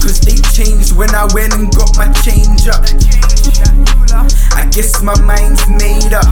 [0.00, 2.84] Cause they changed when I went and got my change up.
[4.54, 6.28] I guess my mind's made up.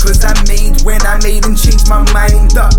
[0.00, 2.74] Cause I made when I made and changed my mind up.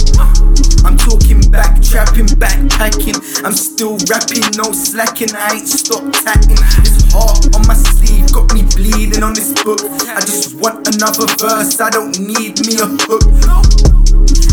[0.85, 3.17] I'm talking back, trapping, backpacking.
[3.44, 5.34] I'm still rapping, no slacking.
[5.34, 6.61] I ain't stopped tacking.
[6.83, 9.81] This heart on my sleeve got me bleeding on this book.
[9.81, 13.25] I just want another verse, I don't need me a hook.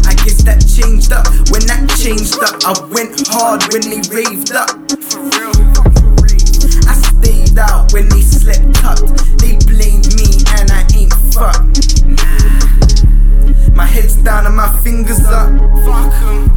[0.07, 2.65] I guess that changed up when that changed up.
[2.65, 4.71] I went hard when they raved up.
[8.53, 9.39] Slept tucked.
[9.39, 12.05] They blamed me and I ain't fucked.
[13.75, 15.51] My head's down and my fingers up.
[15.85, 16.51] Fuck 'em.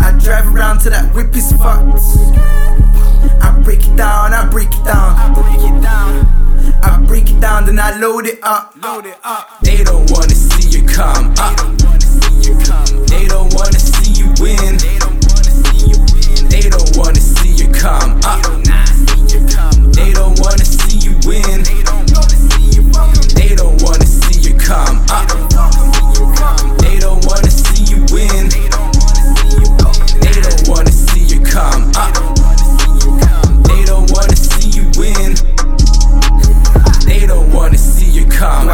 [0.00, 2.00] I drive around till that whip is fucked.
[3.42, 5.16] I break it down, I break it down.
[5.16, 6.26] I break it down.
[6.82, 8.74] I break it down, then I load it up.
[8.82, 9.60] Load it up.
[9.62, 11.81] They don't wanna see you come up.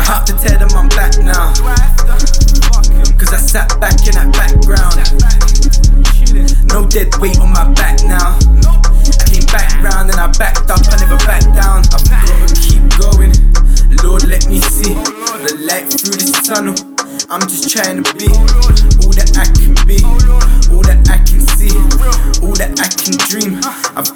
[0.08, 1.52] Have to tell them I'm back now.
[3.20, 4.96] Cause I sat back in that background.
[6.72, 8.40] No dead weight on my back now.
[8.40, 11.84] I came back round and I backed up, I never backed down.
[11.92, 13.36] I've gotta keep going.
[14.00, 14.96] Lord, let me see
[15.44, 16.74] the light through this tunnel.
[17.28, 20.00] I'm just trying to be all that I can be,
[20.72, 21.76] all that I can see,
[22.40, 23.60] all that I can dream.
[23.92, 24.07] I've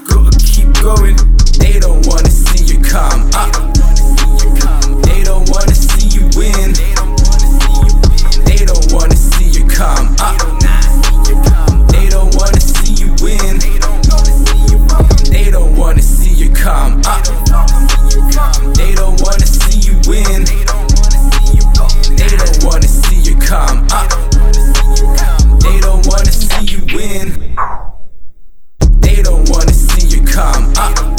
[30.75, 31.12] Uh,